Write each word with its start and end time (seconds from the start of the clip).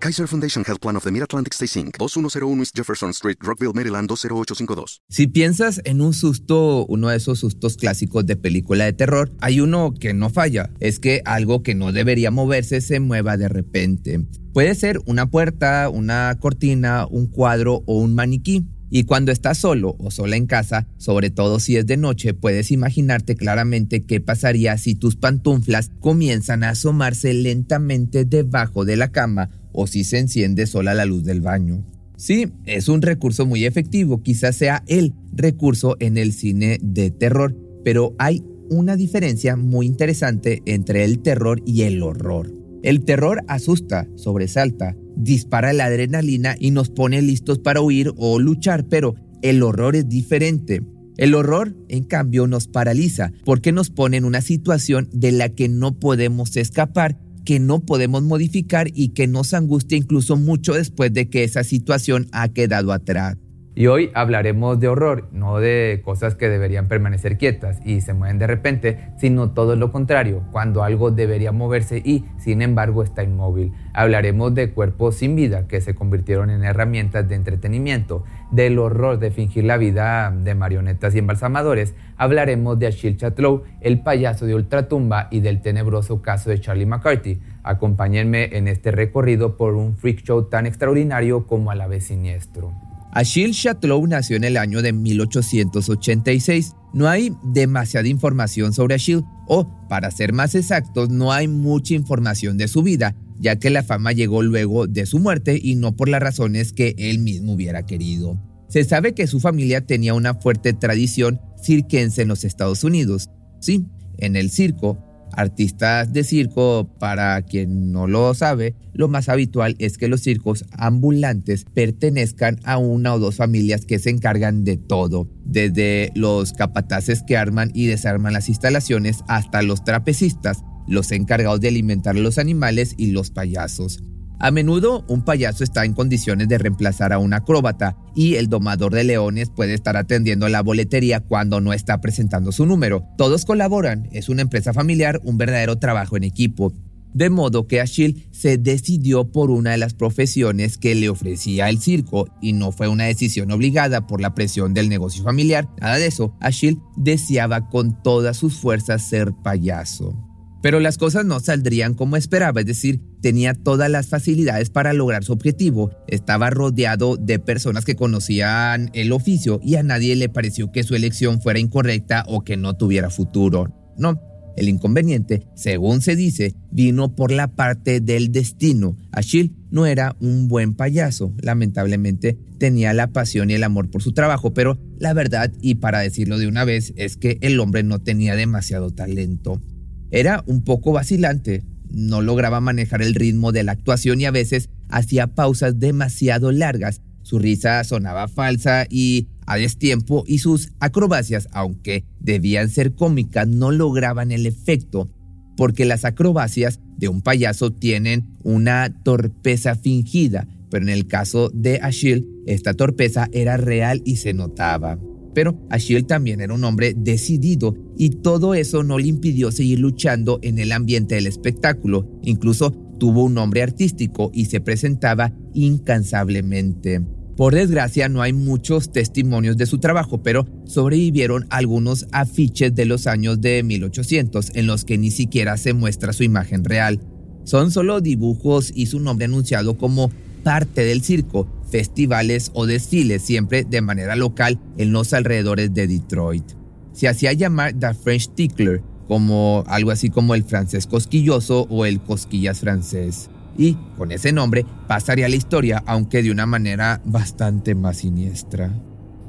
Kaiser 0.00 0.28
Foundation 0.28 0.64
Health 0.64 0.80
Plan 0.80 0.96
of 0.96 1.02
the 1.02 1.10
Mid-Atlantic 1.10 1.52
Stay 1.54 1.66
Inc., 1.80 1.98
2101 1.98 2.60
East 2.60 2.76
Jefferson 2.76 3.10
Street, 3.10 3.36
Rockville, 3.40 3.72
Maryland, 3.74 4.08
20852. 4.08 5.02
Si 5.08 5.26
piensas 5.26 5.80
en 5.84 6.00
un 6.00 6.14
susto, 6.14 6.86
uno 6.86 7.08
de 7.08 7.16
esos 7.16 7.40
sustos 7.40 7.76
clásicos 7.76 8.24
de 8.24 8.36
película 8.36 8.84
de 8.84 8.92
terror, 8.92 9.32
hay 9.40 9.60
uno 9.60 9.94
que 9.94 10.14
no 10.14 10.30
falla. 10.30 10.70
Es 10.78 11.00
que 11.00 11.20
algo 11.24 11.64
que 11.64 11.74
no 11.74 11.90
debería 11.90 12.30
moverse 12.30 12.80
se 12.80 13.00
mueva 13.00 13.36
de 13.36 13.48
repente. 13.48 14.24
Puede 14.52 14.76
ser 14.76 15.00
una 15.06 15.26
puerta, 15.26 15.88
una 15.88 16.36
cortina, 16.38 17.06
un 17.10 17.26
cuadro 17.26 17.82
o 17.86 17.98
un 17.98 18.14
maniquí. 18.14 18.66
Y 18.90 19.04
cuando 19.04 19.32
estás 19.32 19.58
solo 19.58 19.96
o 19.98 20.10
sola 20.10 20.36
en 20.36 20.46
casa, 20.46 20.86
sobre 20.96 21.28
todo 21.28 21.60
si 21.60 21.76
es 21.76 21.86
de 21.86 21.98
noche, 21.98 22.32
puedes 22.32 22.70
imaginarte 22.70 23.36
claramente 23.36 24.06
qué 24.06 24.20
pasaría 24.20 24.78
si 24.78 24.94
tus 24.94 25.16
pantuflas 25.16 25.90
comienzan 26.00 26.64
a 26.64 26.70
asomarse 26.70 27.34
lentamente 27.34 28.24
debajo 28.24 28.86
de 28.86 28.96
la 28.96 29.12
cama 29.12 29.50
o 29.80 29.86
si 29.86 30.02
se 30.02 30.18
enciende 30.18 30.66
sola 30.66 30.92
la 30.92 31.04
luz 31.04 31.22
del 31.22 31.40
baño. 31.40 31.84
Sí, 32.16 32.48
es 32.66 32.88
un 32.88 33.00
recurso 33.00 33.46
muy 33.46 33.64
efectivo, 33.64 34.24
quizás 34.24 34.56
sea 34.56 34.82
el 34.88 35.14
recurso 35.32 35.96
en 36.00 36.18
el 36.18 36.32
cine 36.32 36.78
de 36.82 37.12
terror, 37.12 37.56
pero 37.84 38.16
hay 38.18 38.42
una 38.70 38.96
diferencia 38.96 39.54
muy 39.54 39.86
interesante 39.86 40.62
entre 40.66 41.04
el 41.04 41.20
terror 41.20 41.62
y 41.64 41.82
el 41.82 42.02
horror. 42.02 42.52
El 42.82 43.04
terror 43.04 43.44
asusta, 43.46 44.08
sobresalta, 44.16 44.96
dispara 45.14 45.72
la 45.72 45.84
adrenalina 45.84 46.56
y 46.58 46.72
nos 46.72 46.90
pone 46.90 47.22
listos 47.22 47.60
para 47.60 47.80
huir 47.80 48.12
o 48.16 48.40
luchar, 48.40 48.88
pero 48.88 49.14
el 49.42 49.62
horror 49.62 49.94
es 49.94 50.08
diferente. 50.08 50.82
El 51.18 51.34
horror, 51.36 51.76
en 51.88 52.02
cambio, 52.02 52.48
nos 52.48 52.66
paraliza 52.66 53.32
porque 53.44 53.70
nos 53.70 53.90
pone 53.90 54.16
en 54.16 54.24
una 54.24 54.40
situación 54.40 55.08
de 55.12 55.30
la 55.30 55.50
que 55.50 55.68
no 55.68 56.00
podemos 56.00 56.56
escapar, 56.56 57.16
que 57.48 57.60
no 57.60 57.80
podemos 57.80 58.22
modificar 58.22 58.88
y 58.92 59.14
que 59.14 59.26
nos 59.26 59.54
angustia 59.54 59.96
incluso 59.96 60.36
mucho 60.36 60.74
después 60.74 61.14
de 61.14 61.30
que 61.30 61.44
esa 61.44 61.64
situación 61.64 62.26
ha 62.30 62.50
quedado 62.50 62.92
atrás. 62.92 63.38
Y 63.74 63.86
hoy 63.86 64.10
hablaremos 64.12 64.80
de 64.80 64.88
horror, 64.88 65.28
no 65.32 65.58
de 65.58 66.02
cosas 66.04 66.34
que 66.34 66.50
deberían 66.50 66.88
permanecer 66.88 67.38
quietas 67.38 67.78
y 67.86 68.02
se 68.02 68.12
mueven 68.12 68.38
de 68.38 68.48
repente, 68.48 69.12
sino 69.18 69.52
todo 69.52 69.76
lo 69.76 69.92
contrario, 69.92 70.42
cuando 70.52 70.82
algo 70.82 71.10
debería 71.10 71.50
moverse 71.50 72.02
y, 72.04 72.26
sin 72.38 72.60
embargo, 72.60 73.02
está 73.02 73.22
inmóvil. 73.22 73.72
Hablaremos 73.94 74.54
de 74.54 74.72
cuerpos 74.72 75.14
sin 75.14 75.34
vida 75.34 75.68
que 75.68 75.80
se 75.80 75.94
convirtieron 75.94 76.50
en 76.50 76.64
herramientas 76.64 77.26
de 77.28 77.36
entretenimiento, 77.36 78.24
del 78.50 78.78
horror 78.78 79.18
de 79.18 79.30
fingir 79.30 79.64
la 79.64 79.76
vida 79.76 80.30
de 80.34 80.54
marionetas 80.54 81.14
y 81.14 81.18
embalsamadores. 81.18 81.94
Hablaremos 82.16 82.78
de 82.78 82.86
Achille 82.86 83.16
Chatlow, 83.16 83.64
el 83.80 84.00
payaso 84.00 84.46
de 84.46 84.54
Ultratumba 84.54 85.28
y 85.30 85.40
del 85.40 85.60
tenebroso 85.60 86.22
caso 86.22 86.50
de 86.50 86.60
Charlie 86.60 86.86
McCarthy. 86.86 87.40
Acompáñenme 87.62 88.56
en 88.56 88.68
este 88.68 88.90
recorrido 88.90 89.56
por 89.56 89.74
un 89.74 89.96
freak 89.96 90.22
show 90.22 90.44
tan 90.44 90.66
extraordinario 90.66 91.46
como 91.46 91.70
a 91.70 91.74
la 91.74 91.86
vez 91.86 92.06
siniestro. 92.06 92.87
Achille 93.12 93.52
Chatlow 93.52 94.06
nació 94.06 94.36
en 94.36 94.44
el 94.44 94.56
año 94.56 94.82
de 94.82 94.92
1886. 94.92 96.72
No 96.92 97.08
hay 97.08 97.32
demasiada 97.42 98.08
información 98.08 98.72
sobre 98.72 98.94
Achille, 98.96 99.24
o, 99.46 99.68
para 99.88 100.10
ser 100.10 100.32
más 100.32 100.54
exactos, 100.54 101.10
no 101.10 101.32
hay 101.32 101.48
mucha 101.48 101.94
información 101.94 102.58
de 102.58 102.68
su 102.68 102.82
vida, 102.82 103.16
ya 103.38 103.56
que 103.56 103.70
la 103.70 103.82
fama 103.82 104.12
llegó 104.12 104.42
luego 104.42 104.86
de 104.86 105.06
su 105.06 105.18
muerte 105.18 105.58
y 105.60 105.74
no 105.74 105.96
por 105.96 106.08
las 106.08 106.22
razones 106.22 106.72
que 106.72 106.94
él 106.98 107.18
mismo 107.18 107.52
hubiera 107.54 107.86
querido. 107.86 108.38
Se 108.68 108.84
sabe 108.84 109.14
que 109.14 109.26
su 109.26 109.40
familia 109.40 109.86
tenía 109.86 110.14
una 110.14 110.34
fuerte 110.34 110.74
tradición 110.74 111.40
cirquense 111.62 112.22
en 112.22 112.28
los 112.28 112.44
Estados 112.44 112.84
Unidos. 112.84 113.30
Sí, 113.60 113.86
en 114.18 114.36
el 114.36 114.50
circo, 114.50 114.98
artistas 115.32 116.12
de 116.12 116.24
circo, 116.24 116.88
para 116.98 117.40
quien 117.42 117.92
no 117.92 118.06
lo 118.06 118.34
sabe, 118.34 118.74
lo 118.92 119.08
más 119.08 119.28
habitual 119.28 119.76
es 119.78 119.98
que 119.98 120.08
los 120.08 120.22
circos 120.22 120.64
ambulantes 120.72 121.64
pertenezcan 121.72 122.58
a 122.64 122.78
una 122.78 123.14
o 123.14 123.18
dos 123.18 123.36
familias 123.36 123.84
que 123.84 123.98
se 123.98 124.10
encargan 124.10 124.64
de 124.64 124.76
todo, 124.76 125.28
desde 125.44 126.10
los 126.14 126.52
capataces 126.52 127.22
que 127.22 127.36
arman 127.36 127.70
y 127.74 127.86
desarman 127.86 128.32
las 128.32 128.48
instalaciones 128.48 129.20
hasta 129.28 129.62
los 129.62 129.84
trapecistas, 129.84 130.64
los 130.86 131.12
encargados 131.12 131.60
de 131.60 131.68
alimentar 131.68 132.16
a 132.16 132.20
los 132.20 132.38
animales 132.38 132.94
y 132.96 133.12
los 133.12 133.30
payasos. 133.30 134.02
A 134.40 134.52
menudo 134.52 135.04
un 135.08 135.22
payaso 135.22 135.64
está 135.64 135.84
en 135.84 135.94
condiciones 135.94 136.46
de 136.46 136.58
reemplazar 136.58 137.12
a 137.12 137.18
un 137.18 137.34
acróbata 137.34 137.96
y 138.14 138.36
el 138.36 138.48
domador 138.48 138.94
de 138.94 139.02
leones 139.02 139.50
puede 139.50 139.74
estar 139.74 139.96
atendiendo 139.96 140.48
la 140.48 140.62
boletería 140.62 141.18
cuando 141.20 141.60
no 141.60 141.72
está 141.72 142.00
presentando 142.00 142.52
su 142.52 142.64
número. 142.64 143.04
Todos 143.16 143.44
colaboran, 143.44 144.08
es 144.12 144.28
una 144.28 144.42
empresa 144.42 144.72
familiar, 144.72 145.20
un 145.24 145.38
verdadero 145.38 145.76
trabajo 145.76 146.16
en 146.16 146.22
equipo. 146.22 146.72
De 147.12 147.30
modo 147.30 147.66
que 147.66 147.80
Achille 147.80 148.28
se 148.30 148.58
decidió 148.58 149.32
por 149.32 149.50
una 149.50 149.72
de 149.72 149.78
las 149.78 149.94
profesiones 149.94 150.78
que 150.78 150.94
le 150.94 151.08
ofrecía 151.08 151.68
el 151.68 151.80
circo 151.80 152.28
y 152.40 152.52
no 152.52 152.70
fue 152.70 152.86
una 152.86 153.04
decisión 153.04 153.50
obligada 153.50 154.06
por 154.06 154.20
la 154.20 154.34
presión 154.34 154.72
del 154.72 154.88
negocio 154.88 155.24
familiar. 155.24 155.68
Nada 155.80 155.96
de 155.96 156.06
eso, 156.06 156.36
Achille 156.40 156.78
deseaba 156.96 157.68
con 157.70 158.00
todas 158.04 158.36
sus 158.36 158.54
fuerzas 158.54 159.02
ser 159.02 159.32
payaso. 159.42 160.27
Pero 160.62 160.80
las 160.80 160.98
cosas 160.98 161.24
no 161.24 161.38
saldrían 161.40 161.94
como 161.94 162.16
esperaba, 162.16 162.60
es 162.60 162.66
decir, 162.66 163.00
tenía 163.20 163.54
todas 163.54 163.90
las 163.90 164.08
facilidades 164.08 164.70
para 164.70 164.92
lograr 164.92 165.22
su 165.22 165.32
objetivo, 165.32 165.90
estaba 166.08 166.50
rodeado 166.50 167.16
de 167.16 167.38
personas 167.38 167.84
que 167.84 167.94
conocían 167.94 168.90
el 168.92 169.12
oficio 169.12 169.60
y 169.62 169.76
a 169.76 169.82
nadie 169.82 170.16
le 170.16 170.28
pareció 170.28 170.72
que 170.72 170.82
su 170.82 170.94
elección 170.94 171.40
fuera 171.40 171.60
incorrecta 171.60 172.24
o 172.26 172.42
que 172.42 172.56
no 172.56 172.76
tuviera 172.76 173.10
futuro. 173.10 173.72
No, 173.96 174.20
el 174.58 174.68
inconveniente, 174.68 175.46
según 175.54 176.02
se 176.02 176.16
dice, 176.16 176.54
vino 176.72 177.14
por 177.14 177.30
la 177.30 177.46
parte 177.46 178.00
del 178.00 178.32
destino. 178.32 178.96
Achille 179.12 179.52
no 179.70 179.86
era 179.86 180.16
un 180.20 180.48
buen 180.48 180.74
payaso, 180.74 181.32
lamentablemente 181.40 182.36
tenía 182.58 182.92
la 182.92 183.12
pasión 183.12 183.50
y 183.50 183.54
el 183.54 183.62
amor 183.62 183.88
por 183.88 184.02
su 184.02 184.12
trabajo, 184.12 184.52
pero 184.52 184.76
la 184.98 185.12
verdad, 185.12 185.52
y 185.60 185.76
para 185.76 186.00
decirlo 186.00 186.38
de 186.38 186.48
una 186.48 186.64
vez, 186.64 186.92
es 186.96 187.16
que 187.16 187.38
el 187.40 187.60
hombre 187.60 187.84
no 187.84 188.00
tenía 188.00 188.34
demasiado 188.34 188.90
talento. 188.90 189.62
Era 190.10 190.42
un 190.46 190.62
poco 190.62 190.92
vacilante, 190.92 191.64
no 191.90 192.22
lograba 192.22 192.60
manejar 192.60 193.02
el 193.02 193.14
ritmo 193.14 193.52
de 193.52 193.64
la 193.64 193.72
actuación 193.72 194.20
y 194.20 194.26
a 194.26 194.30
veces 194.30 194.70
hacía 194.88 195.28
pausas 195.28 195.78
demasiado 195.78 196.52
largas. 196.52 197.02
Su 197.22 197.38
risa 197.38 197.84
sonaba 197.84 198.28
falsa 198.28 198.86
y 198.88 199.28
a 199.46 199.56
destiempo 199.56 200.24
y 200.26 200.38
sus 200.38 200.72
acrobacias, 200.80 201.48
aunque 201.52 202.04
debían 202.20 202.68
ser 202.70 202.94
cómicas, 202.94 203.48
no 203.48 203.70
lograban 203.70 204.32
el 204.32 204.46
efecto, 204.46 205.10
porque 205.56 205.84
las 205.84 206.04
acrobacias 206.04 206.80
de 206.96 207.08
un 207.08 207.20
payaso 207.20 207.72
tienen 207.72 208.28
una 208.42 208.94
torpeza 209.02 209.74
fingida, 209.74 210.46
pero 210.70 210.84
en 210.84 210.90
el 210.90 211.06
caso 211.06 211.50
de 211.52 211.80
Achille, 211.82 212.26
esta 212.46 212.74
torpeza 212.74 213.28
era 213.32 213.56
real 213.56 214.02
y 214.04 214.16
se 214.16 214.32
notaba. 214.32 214.98
Pero 215.34 215.58
Achille 215.70 216.02
también 216.02 216.40
era 216.40 216.54
un 216.54 216.64
hombre 216.64 216.94
decidido 216.96 217.74
y 217.96 218.10
todo 218.10 218.54
eso 218.54 218.82
no 218.82 218.98
le 218.98 219.08
impidió 219.08 219.52
seguir 219.52 219.78
luchando 219.80 220.38
en 220.42 220.58
el 220.58 220.72
ambiente 220.72 221.14
del 221.14 221.26
espectáculo. 221.26 222.08
Incluso 222.22 222.72
tuvo 222.98 223.24
un 223.24 223.34
nombre 223.34 223.62
artístico 223.62 224.30
y 224.34 224.46
se 224.46 224.60
presentaba 224.60 225.32
incansablemente. 225.54 227.02
Por 227.36 227.54
desgracia 227.54 228.08
no 228.08 228.20
hay 228.20 228.32
muchos 228.32 228.90
testimonios 228.90 229.56
de 229.56 229.66
su 229.66 229.78
trabajo, 229.78 230.24
pero 230.24 230.44
sobrevivieron 230.64 231.46
algunos 231.50 232.08
afiches 232.10 232.74
de 232.74 232.84
los 232.84 233.06
años 233.06 233.40
de 233.40 233.62
1800 233.62 234.56
en 234.56 234.66
los 234.66 234.84
que 234.84 234.98
ni 234.98 235.12
siquiera 235.12 235.56
se 235.56 235.72
muestra 235.72 236.12
su 236.12 236.24
imagen 236.24 236.64
real. 236.64 237.00
Son 237.44 237.70
solo 237.70 238.00
dibujos 238.00 238.72
y 238.74 238.86
su 238.86 238.98
nombre 238.98 239.26
anunciado 239.26 239.78
como 239.78 240.10
parte 240.42 240.84
del 240.84 241.02
circo, 241.02 241.46
festivales 241.70 242.50
o 242.54 242.66
desfiles, 242.66 243.22
siempre 243.22 243.64
de 243.64 243.80
manera 243.80 244.16
local 244.16 244.58
en 244.76 244.92
los 244.92 245.12
alrededores 245.12 245.72
de 245.74 245.86
Detroit. 245.86 246.44
Se 246.92 247.08
hacía 247.08 247.32
llamar 247.32 247.74
The 247.74 247.94
French 247.94 248.34
Tickler, 248.34 248.82
como 249.06 249.64
algo 249.66 249.90
así 249.90 250.10
como 250.10 250.34
el 250.34 250.44
francés 250.44 250.86
cosquilloso 250.86 251.66
o 251.70 251.86
el 251.86 252.00
cosquillas 252.00 252.60
francés. 252.60 253.30
Y 253.56 253.76
con 253.96 254.12
ese 254.12 254.32
nombre 254.32 254.64
pasaría 254.86 255.28
la 255.28 255.36
historia, 255.36 255.82
aunque 255.86 256.22
de 256.22 256.30
una 256.30 256.46
manera 256.46 257.00
bastante 257.04 257.74
más 257.74 257.98
siniestra. 257.98 258.72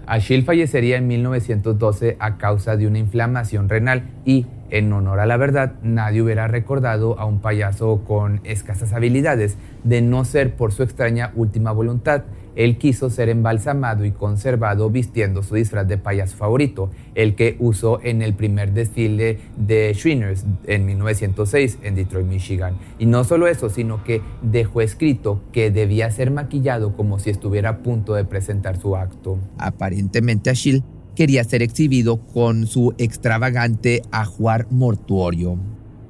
Achille 0.10 0.42
fallecería 0.42 0.98
en 0.98 1.08
1912 1.08 2.18
a 2.20 2.38
causa 2.38 2.76
de 2.76 2.88
una 2.88 2.98
inflamación 2.98 3.70
renal 3.70 4.10
y, 4.26 4.48
en 4.72 4.92
honor 4.92 5.20
a 5.20 5.28
la 5.28 5.38
verdad, 5.38 5.74
nadie 5.84 6.24
hubiera 6.24 6.48
recordado 6.48 7.20
a 7.20 7.26
un 7.26 7.42
payaso 7.42 8.04
con 8.08 8.42
escasas 8.44 8.92
habilidades, 8.94 9.60
de 9.84 10.02
no 10.02 10.26
ser 10.26 10.56
por 10.56 10.72
su 10.72 10.82
extraña 10.82 11.32
última 11.36 11.72
voluntad, 11.72 12.24
él 12.60 12.78
quiso 12.78 13.10
ser 13.10 13.30
embalsamado 13.30 14.04
y 14.04 14.12
conservado 14.12 14.90
vistiendo 14.90 15.44
su 15.44 15.56
disfraz 15.56 15.88
de 15.88 15.98
payaso 15.98 16.36
favorito, 16.36 16.92
el 17.16 17.36
que 17.36 17.56
usó 17.58 18.02
en 18.04 18.22
el 18.22 18.34
primer 18.34 18.74
desfile 18.74 19.40
de 19.56 19.94
Shriners 19.94 20.44
en 20.68 20.86
1906 20.86 21.80
en 21.84 21.96
Detroit, 21.96 22.28
Michigan. 22.28 22.76
Y 23.00 23.06
no 23.06 23.24
solo 23.24 23.48
eso, 23.48 23.70
sino 23.70 24.04
que 24.04 24.22
dejó 24.42 24.82
escrito 24.82 25.42
que 25.54 25.72
debía 25.72 26.12
ser 26.12 26.32
maquillado 26.32 26.98
como 26.98 27.18
si 27.18 27.30
estuviera 27.30 27.70
a 27.70 27.78
punto 27.78 28.14
de 28.14 28.26
presentar 28.26 28.78
su 28.78 28.98
acto. 28.98 29.38
Aparentemente 29.58 30.50
Achille 30.50 30.84
quería 31.16 31.46
ser 31.46 31.62
exhibido 31.62 32.18
con 32.18 32.68
su 32.68 32.94
extravagante 32.98 34.02
ajuar 34.12 34.68
mortuorio. 34.70 35.58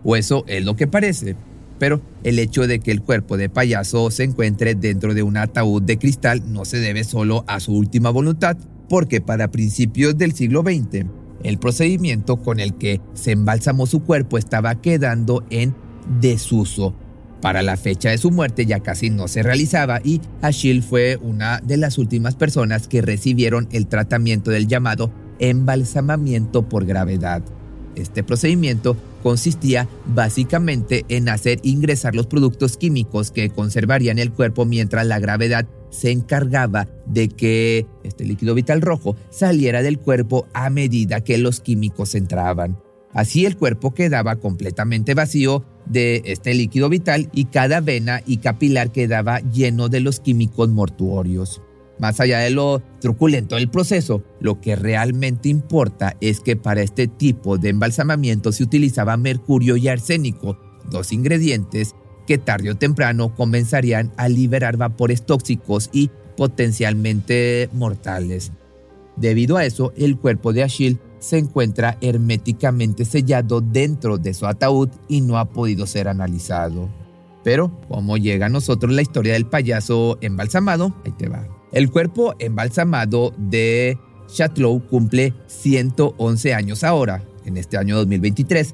O 0.04 0.16
eso 0.16 0.46
es 0.48 0.66
lo 0.66 0.76
que 0.76 0.88
parece 0.88 1.36
pero 1.80 2.02
el 2.24 2.38
hecho 2.38 2.68
de 2.68 2.80
que 2.80 2.92
el 2.92 3.02
cuerpo 3.02 3.38
de 3.38 3.50
payaso 3.50 4.12
se 4.12 4.26
encuentre 4.26 4.76
dentro 4.76 5.14
de 5.14 5.24
un 5.24 5.38
ataúd 5.38 5.82
de 5.82 5.98
cristal 5.98 6.52
no 6.52 6.66
se 6.66 6.78
debe 6.78 7.04
solo 7.04 7.46
a 7.48 7.60
su 7.60 7.74
última 7.74 8.10
voluntad, 8.10 8.58
porque 8.90 9.22
para 9.22 9.52
principios 9.52 10.18
del 10.18 10.34
siglo 10.34 10.62
XX, 10.62 11.06
el 11.44 11.58
procedimiento 11.58 12.38
con 12.38 12.60
el 12.60 12.74
que 12.76 13.02
se 13.14 13.32
embalsamó 13.32 13.86
su 13.86 14.04
cuerpo 14.04 14.38
estaba 14.38 14.82
quedando 14.82 15.46
en 15.50 15.74
desuso. 16.20 16.94
Para 17.42 17.62
la 17.62 17.78
fecha 17.78 18.10
de 18.10 18.18
su 18.18 18.32
muerte 18.32 18.66
ya 18.66 18.82
casi 18.82 19.10
no 19.10 19.30
se 19.30 19.44
realizaba 19.44 20.02
y 20.04 20.20
Achille 20.42 20.82
fue 20.82 21.18
una 21.22 21.60
de 21.60 21.78
las 21.78 21.98
últimas 21.98 22.36
personas 22.36 22.90
que 22.90 23.02
recibieron 23.02 23.70
el 23.72 23.88
tratamiento 23.88 24.52
del 24.52 24.68
llamado 24.68 25.12
embalsamamiento 25.40 26.68
por 26.68 26.86
gravedad. 26.86 27.42
Este 27.96 28.24
procedimiento 28.24 28.96
consistía 29.24 29.88
básicamente 30.06 31.06
en 31.10 31.30
hacer 31.30 31.60
ingresar 31.64 32.16
los 32.16 32.28
productos 32.28 32.78
químicos 32.78 33.32
que 33.32 33.50
conservarían 33.50 34.20
el 34.20 34.32
cuerpo 34.32 34.66
mientras 34.66 35.06
la 35.06 35.20
gravedad 35.20 35.68
se 35.90 36.12
encargaba 36.12 36.88
de 37.06 37.30
que 37.30 37.86
este 38.04 38.26
líquido 38.26 38.56
vital 38.56 38.82
rojo 38.82 39.16
saliera 39.30 39.82
del 39.82 40.00
cuerpo 40.00 40.48
a 40.54 40.70
medida 40.70 41.22
que 41.22 41.38
los 41.38 41.60
químicos 41.60 42.16
entraban. 42.16 42.78
Así 43.14 43.46
el 43.46 43.58
cuerpo 43.58 43.94
quedaba 43.94 44.36
completamente 44.36 45.16
vacío 45.16 45.66
de 45.88 46.22
este 46.26 46.54
líquido 46.54 46.90
vital 46.90 47.30
y 47.34 47.46
cada 47.46 47.82
vena 47.82 48.22
y 48.26 48.38
capilar 48.38 48.92
quedaba 48.92 49.40
lleno 49.40 49.90
de 49.90 50.00
los 50.00 50.20
químicos 50.20 50.70
mortuorios. 50.70 51.62
Más 52.00 52.20
allá 52.20 52.40
de 52.40 52.50
lo 52.50 52.82
truculento 53.02 53.56
del 53.56 53.70
proceso, 53.70 54.24
lo 54.40 54.62
que 54.62 54.76
realmente 54.76 55.50
importa 55.50 56.16
es 56.22 56.40
que 56.40 56.56
para 56.56 56.82
este 56.82 57.08
tipo 57.08 57.58
de 57.58 57.70
embalsamamiento 57.70 58.52
se 58.52 58.64
utilizaba 58.64 59.18
mercurio 59.18 59.76
y 59.76 59.90
arsénico, 59.90 60.58
dos 60.90 61.12
ingredientes 61.12 61.96
que 62.26 62.38
tarde 62.38 62.72
o 62.72 62.76
temprano 62.76 63.36
comenzarían 63.36 64.14
a 64.16 64.30
liberar 64.30 64.78
vapores 64.78 65.26
tóxicos 65.26 65.90
y 65.92 66.10
potencialmente 66.38 67.70
mortales. 67.74 68.54
Debido 69.18 69.58
a 69.58 69.66
eso, 69.66 69.92
el 69.98 70.18
cuerpo 70.18 70.54
de 70.54 70.64
Achille 70.64 71.00
se 71.20 71.38
encuentra 71.38 71.98
herméticamente 72.00 73.04
sellado 73.04 73.60
dentro 73.60 74.18
de 74.18 74.34
su 74.34 74.46
ataúd 74.46 74.90
y 75.10 75.20
no 75.20 75.38
ha 75.38 75.50
podido 75.50 75.86
ser 75.86 76.08
analizado. 76.08 76.88
Pero, 77.44 77.72
¿cómo 77.90 78.16
llega 78.16 78.46
a 78.46 78.50
nosotros 78.50 78.94
la 78.94 79.02
historia 79.02 79.34
del 79.34 79.46
payaso 79.46 80.18
embalsamado? 80.22 80.94
Ahí 81.04 81.12
te 81.12 81.28
va. 81.28 81.59
El 81.72 81.92
cuerpo 81.92 82.34
embalsamado 82.40 83.32
de 83.38 83.98
Chatlow 84.28 84.82
cumple 84.88 85.34
111 85.48 86.54
años 86.54 86.84
ahora, 86.84 87.24
en 87.46 87.58
este 87.58 87.78
año 87.78 87.96
2023, 87.98 88.74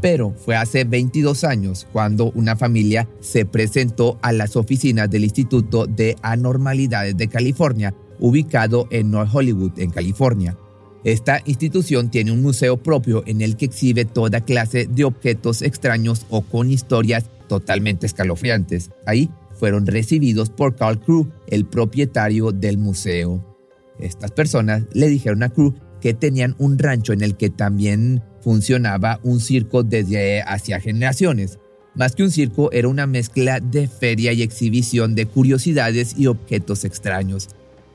pero 0.00 0.32
fue 0.32 0.56
hace 0.56 0.84
22 0.84 1.44
años 1.44 1.86
cuando 1.92 2.30
una 2.32 2.56
familia 2.56 3.08
se 3.20 3.44
presentó 3.44 4.18
a 4.22 4.32
las 4.32 4.56
oficinas 4.56 5.10
del 5.10 5.24
Instituto 5.24 5.86
de 5.86 6.16
Anormalidades 6.22 7.16
de 7.16 7.28
California, 7.28 7.94
ubicado 8.18 8.86
en 8.90 9.10
North 9.10 9.30
Hollywood, 9.34 9.78
en 9.78 9.90
California. 9.90 10.56
Esta 11.04 11.40
institución 11.44 12.10
tiene 12.10 12.32
un 12.32 12.42
museo 12.42 12.76
propio 12.76 13.22
en 13.26 13.42
el 13.42 13.56
que 13.56 13.66
exhibe 13.66 14.04
toda 14.06 14.42
clase 14.42 14.86
de 14.86 15.04
objetos 15.04 15.62
extraños 15.62 16.26
o 16.30 16.42
con 16.42 16.70
historias 16.70 17.24
totalmente 17.48 18.06
escalofriantes. 18.06 18.90
Ahí 19.06 19.30
fueron 19.60 19.86
recibidos 19.86 20.48
por 20.48 20.74
Carl 20.74 20.98
Crew, 20.98 21.30
el 21.46 21.66
propietario 21.66 22.50
del 22.50 22.78
museo. 22.78 23.44
Estas 24.00 24.30
personas 24.30 24.84
le 24.94 25.08
dijeron 25.08 25.42
a 25.42 25.50
Crew 25.50 25.74
que 26.00 26.14
tenían 26.14 26.56
un 26.58 26.78
rancho 26.78 27.12
en 27.12 27.20
el 27.20 27.36
que 27.36 27.50
también 27.50 28.22
funcionaba 28.40 29.20
un 29.22 29.38
circo 29.38 29.82
desde 29.82 30.40
hacia 30.40 30.80
generaciones. 30.80 31.58
Más 31.94 32.14
que 32.14 32.22
un 32.22 32.30
circo, 32.30 32.72
era 32.72 32.88
una 32.88 33.06
mezcla 33.06 33.60
de 33.60 33.86
feria 33.86 34.32
y 34.32 34.40
exhibición 34.40 35.14
de 35.14 35.26
curiosidades 35.26 36.14
y 36.16 36.26
objetos 36.26 36.86
extraños. 36.86 37.48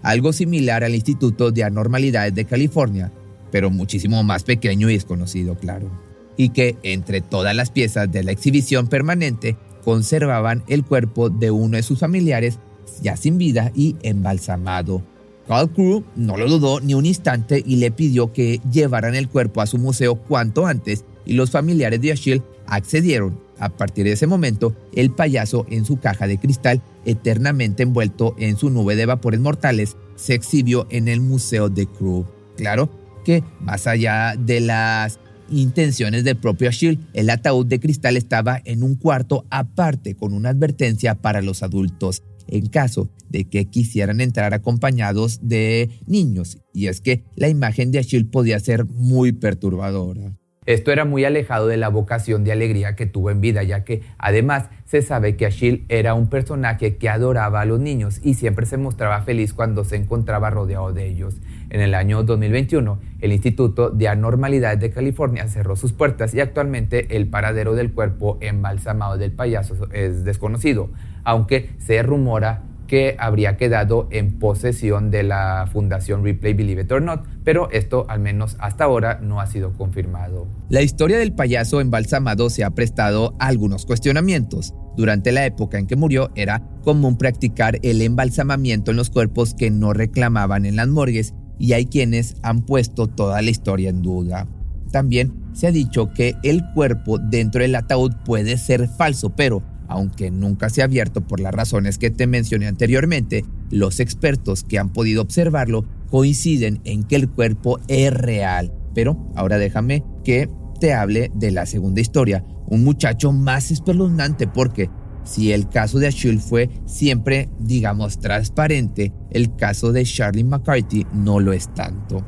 Algo 0.04 0.34
similar 0.34 0.84
al 0.84 0.94
Instituto 0.94 1.50
de 1.50 1.64
Anormalidades 1.64 2.36
de 2.36 2.46
California, 2.46 3.12
pero 3.52 3.72
muchísimo 3.72 4.22
más 4.22 4.44
pequeño 4.44 4.88
y 4.88 4.94
desconocido, 4.94 5.56
claro. 5.56 5.90
Y 6.38 6.50
que 6.50 6.78
entre 6.84 7.22
todas 7.22 7.56
las 7.56 7.72
piezas 7.72 8.12
de 8.12 8.24
la 8.24 8.34
exhibición 8.34 8.88
permanente 8.88 9.58
conservaban 9.86 10.64
el 10.68 10.84
cuerpo 10.84 11.30
de 11.30 11.52
uno 11.52 11.78
de 11.78 11.84
sus 11.84 12.00
familiares 12.00 12.60
ya 13.02 13.16
sin 13.16 13.38
vida 13.38 13.72
y 13.74 13.96
embalsamado. 14.02 15.02
Carl 15.48 15.70
Crew 15.70 16.04
no 16.16 16.38
lo 16.38 16.50
dudó 16.50 16.80
ni 16.80 16.96
un 16.96 17.06
instante 17.06 17.64
y 17.66 17.76
le 17.76 17.92
pidió 17.92 18.34
que 18.34 18.60
llevaran 18.72 19.16
el 19.16 19.30
cuerpo 19.30 19.62
a 19.62 19.68
su 19.68 19.78
museo 19.78 20.16
cuanto 20.16 20.66
antes 20.66 21.06
y 21.26 21.34
los 21.34 21.52
familiares 21.52 22.02
de 22.02 22.12
Achille 22.12 22.44
accedieron. 22.66 23.40
A 23.58 23.70
partir 23.70 24.06
de 24.06 24.14
ese 24.14 24.28
momento, 24.28 24.76
el 24.94 25.12
payaso 25.12 25.66
en 25.70 25.86
su 25.86 25.98
caja 25.98 26.28
de 26.28 26.38
cristal, 26.38 26.82
eternamente 27.06 27.84
envuelto 27.84 28.36
en 28.38 28.58
su 28.58 28.70
nube 28.70 28.98
de 28.98 29.06
vapores 29.06 29.40
mortales, 29.40 29.96
se 30.16 30.34
exhibió 30.34 30.88
en 30.90 31.08
el 31.08 31.22
museo 31.22 31.70
de 31.70 31.86
Crew. 31.88 32.26
Claro 32.58 32.90
que, 33.24 33.44
más 33.62 33.88
allá 33.88 34.36
de 34.38 34.60
las 34.60 35.20
intenciones 35.50 36.24
del 36.24 36.38
propio 36.38 36.70
Achille, 36.70 37.00
el 37.14 37.30
ataúd 37.30 37.66
de 37.66 37.80
cristal 37.80 38.18
estaba 38.18 38.62
en 38.66 38.84
un 38.84 38.96
cuarto 38.96 39.46
aparte 39.50 40.16
con 40.16 40.34
una 40.34 40.50
advertencia 40.50 41.16
para 41.16 41.42
los 41.42 41.64
adultos 41.64 42.24
en 42.48 42.68
caso 42.68 43.10
de 43.30 43.46
que 43.46 43.66
quisieran 43.66 44.22
entrar 44.22 44.54
acompañados 44.54 45.40
de 45.42 45.90
niños, 46.06 46.58
y 46.74 46.88
es 46.88 47.02
que 47.02 47.24
la 47.36 47.50
imagen 47.50 47.92
de 47.92 48.00
Achille 48.00 48.26
podía 48.26 48.60
ser 48.60 48.86
muy 48.86 49.32
perturbadora. 49.32 50.38
Esto 50.66 50.92
era 50.92 51.06
muy 51.06 51.24
alejado 51.26 51.68
de 51.68 51.78
la 51.78 51.90
vocación 51.90 52.44
de 52.44 52.52
alegría 52.52 52.96
que 52.96 53.06
tuvo 53.06 53.30
en 53.30 53.40
vida, 53.40 53.62
ya 53.62 53.84
que 53.84 54.02
además 54.18 54.70
se 54.86 55.04
sabe 55.04 55.36
que 55.36 55.46
Achille 55.46 55.86
era 55.90 56.16
un 56.16 56.28
personaje 56.28 56.98
que 56.98 57.08
adoraba 57.08 57.62
a 57.62 57.66
los 57.66 57.80
niños 57.80 58.20
y 58.24 58.34
siempre 58.34 58.66
se 58.66 58.78
mostraba 58.78 59.22
feliz 59.22 59.54
cuando 59.54 59.84
se 59.84 59.96
encontraba 59.96 60.50
rodeado 60.50 60.92
de 60.92 61.06
ellos. 61.06 61.36
En 61.70 61.82
el 61.82 61.94
año 61.94 62.24
2021, 62.24 63.00
el 63.22 63.32
Instituto 63.32 63.92
de 63.92 64.08
Anormalidades 64.08 64.80
de 64.80 64.90
California 64.90 65.48
cerró 65.48 65.76
sus 65.76 65.94
puertas 65.94 66.34
y 66.34 66.40
actualmente 66.40 67.16
el 67.16 67.28
paradero 67.28 67.76
del 67.76 67.94
cuerpo 67.94 68.38
embalsamado 68.42 69.18
del 69.18 69.32
payaso 69.32 69.88
es 69.92 70.24
desconocido, 70.24 70.90
aunque 71.24 71.70
se 71.78 72.02
rumora 72.02 72.64
que 72.88 73.16
habría 73.20 73.58
quedado 73.58 74.08
en 74.12 74.40
posesión 74.40 75.12
de 75.12 75.24
la 75.24 75.68
Fundación 75.72 76.24
Replay 76.24 76.54
Believe 76.54 76.84
It 76.84 76.92
or 76.92 77.02
Not, 77.02 77.26
pero 77.44 77.70
esto 77.72 78.06
al 78.10 78.20
menos 78.20 78.56
hasta 78.60 78.84
ahora 78.84 79.20
no 79.22 79.42
ha 79.42 79.48
sido 79.48 79.74
confirmado. 79.74 80.48
La 80.70 80.82
historia 80.82 81.18
del 81.18 81.34
payaso 81.34 81.82
embalsamado 81.82 82.50
se 82.50 82.64
ha 82.64 82.72
prestado 82.72 83.36
a 83.40 83.48
algunos 83.48 83.86
cuestionamientos. 83.86 84.74
Durante 84.98 85.32
la 85.32 85.46
época 85.46 85.78
en 85.78 85.88
que 85.88 85.96
murió 85.96 86.32
era 86.36 86.62
común 86.84 87.18
practicar 87.18 87.80
el 87.84 88.02
embalsamamiento 88.02 88.92
en 88.92 88.98
los 88.98 89.10
cuerpos 89.10 89.54
que 89.54 89.72
no 89.72 89.94
reclamaban 89.94 90.66
en 90.66 90.76
las 90.76 90.88
morgues 90.88 91.34
y 91.60 91.74
hay 91.74 91.86
quienes 91.86 92.36
han 92.44 92.62
puesto 92.62 93.08
toda 93.08 93.42
la 93.42 93.50
historia 93.50 93.90
en 93.90 94.02
duda. 94.02 94.48
También 94.92 95.34
se 95.54 95.68
ha 95.68 95.72
dicho 95.72 96.14
que 96.14 96.36
el 96.44 96.62
cuerpo 96.74 97.18
dentro 97.18 97.62
del 97.62 97.76
ataúd 97.76 98.14
puede 98.24 98.58
ser 98.58 98.88
falso, 98.88 99.32
pero 99.36 99.62
aunque 99.88 100.32
nunca 100.32 100.70
se 100.70 100.82
ha 100.82 100.86
abierto 100.86 101.22
por 101.22 101.40
las 101.40 101.54
razones 101.54 101.98
que 101.98 102.12
te 102.12 102.28
mencioné 102.28 102.68
anteriormente, 102.68 103.46
los 103.72 104.00
expertos 104.00 104.64
que 104.64 104.80
han 104.80 104.92
podido 104.92 105.22
observarlo 105.22 105.86
coinciden 106.10 106.82
en 106.84 107.04
que 107.04 107.16
el 107.16 107.30
cuerpo 107.30 107.80
es 107.88 108.14
real. 108.14 108.74
Pero 108.94 109.32
ahora 109.36 109.58
déjame 109.58 110.04
que 110.24 110.50
te 110.80 110.94
hable 110.94 111.32
de 111.34 111.52
la 111.52 111.66
segunda 111.66 112.02
historia, 112.02 112.44
un 112.68 112.84
muchacho 112.84 113.32
más 113.32 113.72
espeluznante 113.72 114.48
porque 114.48 114.90
si 115.24 115.52
el 115.52 115.68
caso 115.70 116.00
de 116.00 116.08
Achille 116.08 116.40
fue 116.40 116.70
siempre, 116.86 117.50
digamos, 117.60 118.20
transparente, 118.20 119.12
el 119.32 119.56
caso 119.56 119.92
de 119.92 120.04
Charlie 120.04 120.44
McCarthy 120.44 121.06
no 121.14 121.40
lo 121.40 121.52
es 121.52 121.74
tanto. 121.74 122.24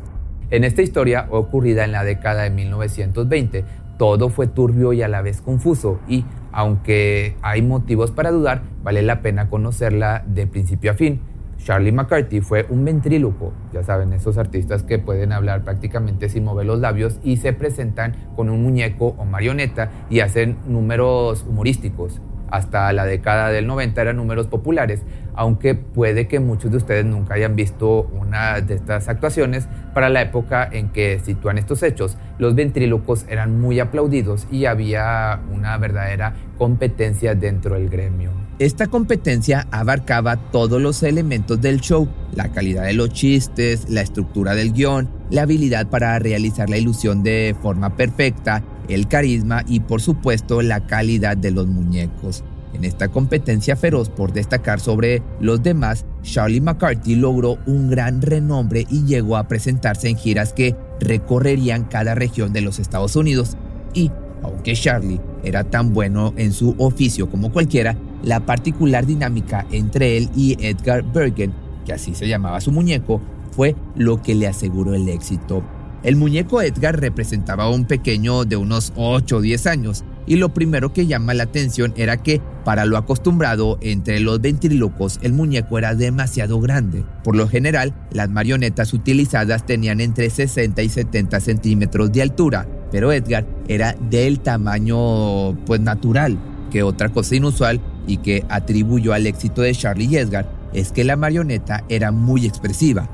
En 0.50 0.64
esta 0.64 0.82
historia 0.82 1.28
ocurrida 1.30 1.86
en 1.86 1.92
la 1.92 2.04
década 2.04 2.44
de 2.44 2.50
1920, 2.50 3.66
todo 3.98 4.30
fue 4.30 4.48
turbio 4.48 4.94
y 4.94 5.02
a 5.02 5.08
la 5.08 5.22
vez 5.22 5.42
confuso 5.42 6.00
y, 6.08 6.24
aunque 6.51 7.36
hay 7.42 7.62
motivos 7.62 8.12
para 8.12 8.32
dudar, 8.32 8.62
vale 8.84 9.01
la 9.01 9.22
pena 9.22 9.50
conocerla 9.50 10.24
de 10.27 10.48
principio 10.48 10.92
a 10.92 10.94
fin. 10.94 11.22
Charlie 11.58 11.92
McCarthy 11.92 12.42
fue 12.42 12.66
un 12.70 12.86
ventríloco, 12.86 13.51
ya 13.74 13.84
saben, 13.84 14.13
esos 14.13 14.38
artistas 14.38 14.84
que 14.84 15.00
pueden 15.00 15.32
hablar 15.32 15.63
prácticamente 15.63 16.30
sin 16.30 16.46
mover 16.46 16.66
los 16.66 16.80
labios 16.80 17.20
y 17.24 17.38
se 17.38 17.51
presentan 17.51 18.16
con 18.36 18.50
un 18.50 18.63
muñeco 18.63 19.16
o 19.18 19.25
marioneta 19.25 19.89
y 20.10 20.20
hacen 20.20 20.58
números 20.68 21.46
humorísticos. 21.48 22.22
Hasta 22.50 22.92
la 22.94 23.06
década 23.06 23.50
del 23.50 23.68
90 23.68 24.01
eran 24.01 24.18
números 24.18 24.48
populares, 24.48 25.01
aunque 25.36 25.75
puede 25.75 26.27
que 26.27 26.39
muchos 26.39 26.72
de 26.72 26.77
ustedes 26.77 27.06
nunca 27.06 27.36
hayan 27.36 27.56
visto 27.56 28.04
una 28.13 28.60
de 28.62 28.75
estas 28.75 29.08
actuaciones 29.08 29.68
para 29.94 30.10
la 30.10 30.22
época 30.22 30.68
en 30.72 30.89
que 30.89 31.20
sitúan 31.24 31.58
estos 31.58 31.84
hechos. 31.84 32.18
Los 32.39 32.56
ventrílocos 32.56 33.25
eran 33.30 33.60
muy 33.60 33.80
aplaudidos 33.80 34.48
y 34.51 34.66
había 34.66 35.39
una 35.54 35.77
verdadera 35.77 36.34
competencia 36.58 37.36
dentro 37.36 37.75
del 37.75 37.89
gremio. 37.89 38.32
Esta 38.60 38.88
competencia 38.88 39.68
abarcaba 39.70 40.36
todos 40.36 40.82
los 40.82 41.04
elementos 41.04 41.62
del 41.62 41.80
show, 41.80 42.08
la 42.34 42.51
calidad 42.51 42.86
de 42.86 42.94
los 42.94 43.12
chistes, 43.12 43.88
la 43.88 44.01
estructura 44.01 44.56
del 44.56 44.74
guion, 44.74 45.08
la 45.30 45.44
habilidad 45.44 45.88
para 45.88 46.18
realizar 46.18 46.68
la 46.68 46.77
ilusión 46.77 47.22
de 47.22 47.56
forma 47.62 47.96
perfecta, 47.96 48.63
el 48.88 49.08
carisma 49.08 49.63
y 49.67 49.82
por 49.82 50.01
supuesto 50.01 50.62
la 50.62 50.86
calidad 50.86 51.38
de 51.38 51.51
los 51.51 51.67
muñecos. 51.67 52.44
En 52.74 52.86
esta 52.86 53.08
competencia 53.08 53.75
feroz 53.75 54.10
por 54.10 54.34
destacar 54.34 54.79
sobre 54.79 55.24
los 55.39 55.63
demás, 55.63 56.06
Charlie 56.22 56.62
McCarthy 56.62 57.15
logró 57.15 57.58
un 57.65 57.89
gran 57.89 58.22
renombre 58.22 58.86
y 58.89 59.06
llegó 59.06 59.38
a 59.38 59.48
presentarse 59.48 60.10
en 60.10 60.17
giras 60.17 60.53
que 60.53 60.75
recorrerían 61.00 61.86
cada 61.86 62.13
región 62.13 62.53
de 62.53 62.62
los 62.62 62.79
Estados 62.79 63.15
Unidos. 63.15 63.58
Y, 63.94 64.12
aunque 64.44 64.74
Charlie 64.74 65.22
era 65.44 65.63
tan 65.63 65.94
bueno 65.94 66.34
en 66.38 66.53
su 66.53 66.75
oficio 66.77 67.29
como 67.29 67.51
cualquiera, 67.51 67.98
la 68.24 68.41
particular 68.41 69.06
dinámica 69.06 69.65
entre 69.72 70.17
él 70.17 70.29
y 70.36 70.58
Edgar 70.63 71.03
Bergen, 71.03 71.53
que 71.86 71.94
así 71.94 72.13
se 72.13 72.27
llamaba 72.27 72.62
su 72.62 72.72
muñeco, 72.72 73.22
fue 73.51 73.75
lo 73.96 74.22
que 74.22 74.36
le 74.36 74.48
aseguró 74.48 74.94
el 74.94 75.10
éxito. 75.10 75.63
El 76.04 76.16
muñeco 76.16 76.62
Edgar 76.62 77.00
representaba 77.00 77.66
a 77.66 77.70
un 77.70 77.86
pequeño 77.86 78.46
de 78.46 78.56
unos 78.56 78.94
8 78.96 79.38
o 79.38 79.42
10 79.42 79.68
años, 79.68 80.04
y 80.27 80.36
lo 80.36 80.54
primero 80.54 80.94
que 80.94 81.08
llama 81.08 81.34
la 81.34 81.44
atención 81.44 81.94
era 81.98 82.18
que, 82.18 82.39
para 82.63 82.86
lo 82.86 82.98
acostumbrado 82.98 83.80
entre 83.82 84.20
los 84.20 84.39
ventrílocos, 84.39 85.20
el 85.24 85.34
muñeco 85.34 85.77
era 85.77 85.96
demasiado 85.96 86.60
grande. 86.60 87.04
Por 87.24 87.36
lo 87.36 87.48
general, 87.48 87.96
las 88.12 88.30
marionetas 88.30 88.94
utilizadas 88.94 89.66
tenían 89.66 90.00
entre 90.00 90.30
60 90.30 90.84
y 90.84 90.89
70 90.89 91.39
centímetros 91.39 92.12
de 92.12 92.22
altura, 92.22 92.68
pero 92.92 93.12
Edgar 93.12 93.48
era 93.68 93.96
del 94.10 94.39
tamaño 94.39 95.56
pues 95.66 95.82
natural, 95.82 96.38
que 96.70 96.84
otra 96.84 97.10
cosa 97.10 97.36
inusual 97.36 97.82
y 98.06 98.18
que 98.18 98.46
atribuyó 98.50 99.13
al 99.13 99.25
éxito 99.25 99.62
de 99.62 99.74
Charlie 99.74 100.06
y 100.06 100.18
Edgar 100.18 100.51
es 100.74 100.92
que 100.92 101.04
la 101.04 101.16
marioneta 101.16 101.84
era 101.89 102.12
muy 102.12 102.46
expresiva. 102.46 103.10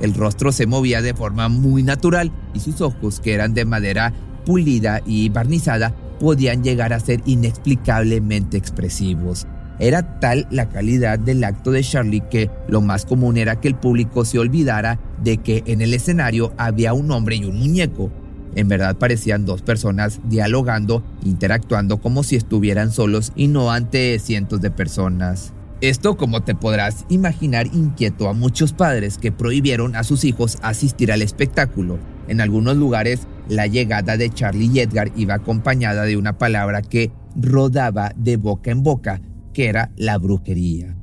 El 0.00 0.14
rostro 0.14 0.52
se 0.52 0.66
movía 0.66 1.02
de 1.02 1.14
forma 1.14 1.48
muy 1.48 1.82
natural 1.82 2.30
y 2.54 2.60
sus 2.60 2.80
ojos, 2.80 3.20
que 3.20 3.34
eran 3.34 3.54
de 3.54 3.64
madera 3.64 4.12
pulida 4.44 5.00
y 5.06 5.28
barnizada, 5.28 5.94
podían 6.20 6.62
llegar 6.62 6.92
a 6.92 7.00
ser 7.00 7.20
inexplicablemente 7.26 8.56
expresivos. 8.56 9.46
Era 9.78 10.20
tal 10.20 10.46
la 10.50 10.68
calidad 10.68 11.18
del 11.18 11.44
acto 11.44 11.70
de 11.70 11.82
Charlie 11.82 12.22
que 12.30 12.50
lo 12.68 12.80
más 12.80 13.04
común 13.04 13.36
era 13.36 13.60
que 13.60 13.68
el 13.68 13.74
público 13.74 14.24
se 14.24 14.38
olvidara 14.38 14.98
de 15.22 15.38
que 15.38 15.62
en 15.66 15.82
el 15.82 15.92
escenario 15.92 16.52
había 16.56 16.94
un 16.94 17.10
hombre 17.10 17.36
y 17.36 17.44
un 17.44 17.58
muñeco. 17.58 18.10
En 18.54 18.68
verdad 18.68 18.96
parecían 18.96 19.44
dos 19.44 19.60
personas 19.60 20.20
dialogando, 20.24 21.04
interactuando 21.24 21.98
como 21.98 22.22
si 22.22 22.36
estuvieran 22.36 22.90
solos 22.90 23.32
y 23.36 23.48
no 23.48 23.70
ante 23.70 24.18
cientos 24.18 24.62
de 24.62 24.70
personas. 24.70 25.52
Esto, 25.82 26.16
como 26.16 26.42
te 26.42 26.54
podrás 26.54 27.04
imaginar, 27.10 27.66
inquietó 27.66 28.30
a 28.30 28.32
muchos 28.32 28.72
padres 28.72 29.18
que 29.18 29.30
prohibieron 29.30 29.94
a 29.94 30.04
sus 30.04 30.24
hijos 30.24 30.56
asistir 30.62 31.12
al 31.12 31.20
espectáculo. 31.20 31.98
En 32.28 32.40
algunos 32.40 32.78
lugares, 32.78 33.26
la 33.50 33.66
llegada 33.66 34.16
de 34.16 34.30
Charlie 34.30 34.70
y 34.72 34.80
Edgar 34.80 35.12
iba 35.16 35.34
acompañada 35.34 36.04
de 36.04 36.16
una 36.16 36.38
palabra 36.38 36.80
que 36.80 37.10
rodaba 37.36 38.12
de 38.16 38.38
boca 38.38 38.70
en 38.70 38.82
boca, 38.82 39.20
que 39.52 39.66
era 39.66 39.92
la 39.96 40.16
brujería. 40.16 40.96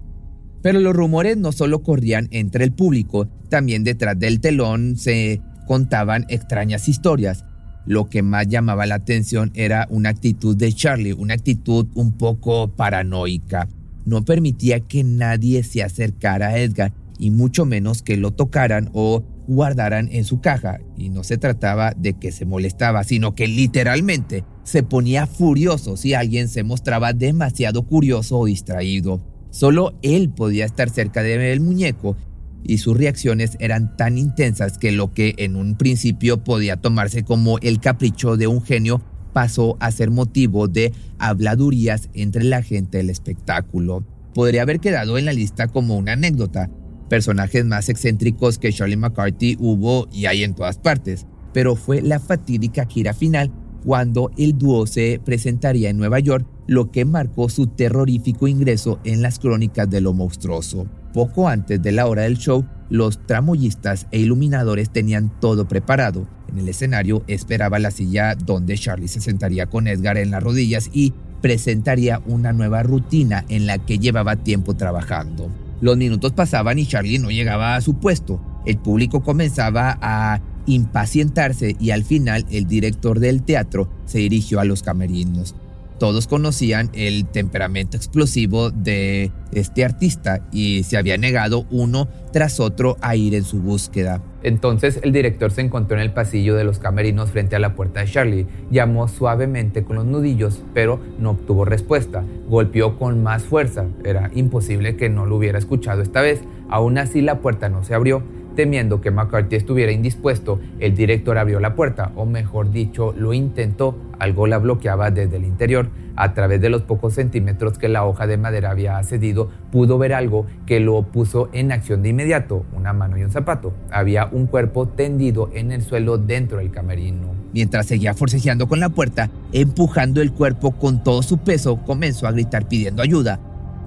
Pero 0.63 0.80
los 0.80 0.96
rumores 0.96 1.38
no 1.38 1.51
solo 1.51 1.84
corrían 1.84 2.27
entre 2.32 2.63
el 2.63 2.72
público, 2.72 3.27
también 3.50 3.84
detrás 3.84 4.18
del 4.18 4.42
telón 4.42 4.98
se 4.98 5.39
contaban 5.68 6.25
extrañas 6.30 6.88
historias. 6.88 7.46
Lo 7.86 8.10
que 8.10 8.24
más 8.24 8.48
llamaba 8.48 8.88
la 8.88 8.96
atención 8.96 9.51
era 9.53 9.86
una 9.92 10.10
actitud 10.10 10.58
de 10.58 10.74
Charlie, 10.74 11.13
una 11.13 11.36
actitud 11.36 11.86
un 11.94 12.13
poco 12.13 12.70
paranoica 12.75 13.68
no 14.06 14.26
permitía 14.26 14.80
que 14.82 15.04
nadie 15.04 15.64
se 15.64 15.84
acercara 15.84 16.48
a 16.50 16.60
Edgar 16.60 16.94
y 17.20 17.32
mucho 17.32 17.66
menos 17.66 18.02
que 18.02 18.18
lo 18.18 18.32
tocaran 18.32 18.90
o 18.94 19.24
guardaran 19.48 20.10
en 20.12 20.26
su 20.26 20.42
caja. 20.42 20.80
Y 20.98 21.10
no 21.10 21.24
se 21.24 21.38
trataba 21.38 21.94
de 21.96 22.14
que 22.14 22.32
se 22.32 22.46
molestaba, 22.46 23.04
sino 23.04 23.36
que 23.36 23.48
literalmente 23.48 24.44
se 24.64 24.84
ponía 24.84 25.28
furioso 25.28 25.98
si 25.98 26.14
alguien 26.14 26.48
se 26.48 26.64
mostraba 26.64 27.14
demasiado 27.14 27.84
curioso 27.84 28.40
o 28.40 28.46
distraído. 28.46 29.22
Solo 29.52 29.94
él 30.02 30.30
podía 30.30 30.66
estar 30.66 30.90
cerca 30.90 31.22
del 31.22 31.62
muñeco 31.62 32.18
y 32.64 32.78
sus 32.80 32.98
reacciones 32.98 33.58
eran 33.60 33.96
tan 33.98 34.18
intensas 34.18 34.78
que 34.78 34.92
lo 34.92 35.12
que 35.12 35.36
en 35.38 35.56
un 35.56 35.76
principio 35.76 36.44
podía 36.44 36.78
tomarse 36.78 37.24
como 37.24 37.60
el 37.60 37.80
capricho 37.80 38.38
de 38.38 38.48
un 38.48 38.64
genio 38.64 39.02
pasó 39.34 39.78
a 39.80 39.92
ser 39.92 40.12
motivo 40.12 40.68
de 40.68 40.94
habladurías 41.18 42.10
entre 42.13 42.44
la 42.44 42.62
gente 42.62 43.00
del 43.00 43.10
espectáculo. 43.10 44.06
Podría 44.34 44.62
haber 44.62 44.80
quedado 44.80 45.18
en 45.18 45.25
la 45.25 45.34
lista 45.34 45.68
como 45.68 45.98
una 45.98 46.13
anécdota. 46.13 46.70
Personajes 47.10 47.66
más 47.66 47.90
excéntricos 47.90 48.58
que 48.58 48.72
Charlie 48.72 48.96
McCarthy 48.96 49.58
hubo 49.60 50.08
y 50.12 50.25
hay 50.25 50.44
en 50.44 50.56
todas 50.56 50.78
partes, 50.78 51.28
pero 51.54 51.75
fue 51.75 52.02
la 52.02 52.20
fatídica 52.20 52.86
gira 52.86 53.13
final 53.13 53.52
cuando 53.84 54.32
el 54.38 54.58
dúo 54.58 54.88
se 54.88 55.20
presentaría 55.24 55.90
en 55.90 55.98
Nueva 55.98 56.20
York, 56.20 56.48
lo 56.68 56.92
que 56.92 57.06
marcó 57.06 57.50
su 57.50 57.68
terrorífico 57.68 58.48
ingreso 58.48 59.00
en 59.04 59.22
las 59.22 59.40
crónicas 59.40 59.90
de 59.90 60.02
lo 60.02 60.13
monstruoso. 60.13 60.88
Poco 61.13 61.48
antes 61.48 61.82
de 61.82 61.92
la 61.92 62.08
hora 62.08 62.24
del 62.24 62.38
show, 62.38 62.66
los 62.90 63.25
tramoyistas 63.28 64.08
e 64.12 64.20
iluminadores 64.20 64.90
tenían 64.90 65.32
todo 65.40 65.68
preparado. 65.68 66.28
En 66.54 66.60
el 66.60 66.70
escenario 66.70 67.24
esperaba 67.28 67.80
la 67.80 67.90
silla 67.90 68.36
donde 68.36 68.78
Charlie 68.78 69.08
se 69.08 69.22
sentaría 69.22 69.66
con 69.66 69.88
Edgar 69.88 70.18
en 70.18 70.30
las 70.30 70.44
rodillas 70.44 70.90
y 70.94 71.14
presentaría 71.42 72.22
una 72.28 72.54
nueva 72.54 72.84
rutina 72.84 73.44
en 73.50 73.66
la 73.66 73.80
que 73.80 73.98
llevaba 73.98 74.36
tiempo 74.36 74.76
trabajando. 74.76 75.50
Los 75.82 75.98
minutos 75.98 76.32
pasaban 76.32 76.78
y 76.78 76.86
Charlie 76.86 77.18
no 77.18 77.32
llegaba 77.32 77.76
a 77.76 77.82
su 77.82 77.96
puesto. 77.96 78.40
El 78.68 78.78
público 78.78 79.24
comenzaba 79.24 79.98
a 80.00 80.42
impacientarse 80.68 81.76
y 81.80 81.90
al 81.90 82.04
final 82.04 82.46
el 82.52 82.68
director 82.68 83.20
del 83.20 83.42
teatro 83.42 83.90
se 84.06 84.20
dirigió 84.20 84.60
a 84.60 84.66
los 84.66 84.84
camerinos. 84.84 85.56
Todos 86.00 86.28
conocían 86.28 86.90
el 86.94 87.26
temperamento 87.26 87.98
explosivo 87.98 88.70
de 88.70 89.32
este 89.54 89.86
artista 89.86 90.48
y 90.52 90.84
se 90.84 90.98
había 90.98 91.18
negado 91.18 91.66
uno 91.72 92.08
tras 92.32 92.60
otro 92.60 92.98
a 93.02 93.16
ir 93.16 93.36
en 93.36 93.44
su 93.44 93.60
búsqueda. 93.60 94.22
Entonces 94.44 95.00
el 95.04 95.12
director 95.12 95.52
se 95.52 95.62
encontró 95.62 95.96
en 95.96 96.04
el 96.04 96.12
pasillo 96.12 96.56
de 96.56 96.64
los 96.64 96.80
camerinos 96.80 97.32
frente 97.32 97.56
a 97.56 97.60
la 97.60 97.76
puerta 97.76 98.02
de 98.02 98.08
Charlie. 98.08 98.48
Llamó 98.70 99.08
suavemente 99.08 99.84
con 99.84 99.96
los 99.96 100.06
nudillos, 100.06 100.64
pero 100.74 101.00
no 101.18 101.32
obtuvo 101.32 101.66
respuesta. 101.66 102.24
Golpeó 102.48 102.98
con 102.98 103.24
más 103.24 103.44
fuerza. 103.44 103.86
Era 104.04 104.30
imposible 104.36 104.98
que 104.98 105.10
no 105.10 105.26
lo 105.26 105.38
hubiera 105.38 105.58
escuchado 105.58 106.02
esta 106.02 106.22
vez. 106.22 106.42
Aún 106.70 106.98
así 106.98 107.22
la 107.22 107.40
puerta 107.40 107.70
no 107.70 107.84
se 107.84 107.96
abrió. 107.96 108.24
Temiendo 108.56 109.02
que 109.02 109.10
McCarthy 109.10 109.56
estuviera 109.56 109.92
indispuesto, 109.92 110.60
el 110.80 110.96
director 110.96 111.38
abrió 111.40 111.60
la 111.60 111.76
puerta, 111.76 112.12
o 112.16 112.26
mejor 112.26 112.72
dicho, 112.72 113.14
lo 113.18 113.34
intentó. 113.34 113.98
Algo 114.20 114.46
la 114.46 114.60
bloqueaba 114.60 115.10
desde 115.10 115.38
el 115.38 115.46
interior. 115.46 115.90
A 116.16 116.36
través 116.36 116.62
de 116.62 116.70
los 116.70 116.84
pocos 116.84 117.16
centímetros 117.16 117.80
que 117.80 117.90
la 117.90 118.06
hoja 118.06 118.28
de 118.28 118.38
madera 118.38 118.70
había 118.70 119.02
cedido, 119.04 119.50
pudo 119.72 119.98
ver 119.98 120.14
algo 120.14 120.46
que 120.68 120.80
lo 120.80 121.02
puso 121.02 121.50
en 121.52 121.72
acción 121.72 122.04
de 122.04 122.10
inmediato, 122.10 122.64
una 122.76 122.94
mano 122.94 123.18
y 123.18 123.24
un 123.24 123.32
zapato. 123.32 123.74
Había 123.90 124.30
un 124.32 124.46
cuerpo 124.46 124.88
tendido 124.88 125.50
en 125.54 125.72
el 125.72 125.82
suelo 125.82 126.20
dentro 126.20 126.60
del 126.60 126.70
camerino. 126.70 127.34
Mientras 127.54 127.88
seguía 127.88 128.14
forcejeando 128.14 128.68
con 128.68 128.80
la 128.80 128.90
puerta, 128.90 129.32
empujando 129.52 130.22
el 130.22 130.32
cuerpo 130.32 130.74
con 130.74 131.04
todo 131.04 131.24
su 131.24 131.40
peso, 131.40 131.78
comenzó 131.78 132.28
a 132.28 132.32
gritar 132.32 132.68
pidiendo 132.68 133.02
ayuda. 133.02 133.40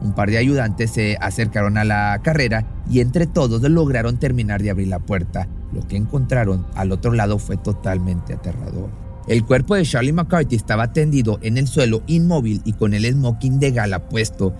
Un 0.02 0.14
par 0.14 0.30
de 0.30 0.38
ayudantes 0.38 0.90
se 0.90 1.16
acercaron 1.20 1.78
a 1.78 1.84
la 1.84 2.20
carrera 2.22 2.66
y 2.90 3.00
entre 3.00 3.26
todos 3.26 3.62
lograron 3.62 4.18
terminar 4.18 4.62
de 4.62 4.70
abrir 4.70 4.88
la 4.88 4.98
puerta. 4.98 5.48
Lo 5.72 5.86
que 5.86 5.96
encontraron 5.96 6.66
al 6.74 6.92
otro 6.92 7.12
lado 7.12 7.38
fue 7.38 7.56
totalmente 7.56 8.34
aterrador. 8.34 8.90
El 9.26 9.44
cuerpo 9.44 9.74
de 9.74 9.82
Charlie 9.82 10.12
McCarthy 10.12 10.54
estaba 10.54 10.92
tendido 10.92 11.38
en 11.42 11.58
el 11.58 11.66
suelo 11.66 12.02
inmóvil 12.06 12.62
y 12.64 12.74
con 12.74 12.94
el 12.94 13.04
smoking 13.12 13.58
de 13.58 13.72
gala 13.72 14.08
puesto. 14.08 14.54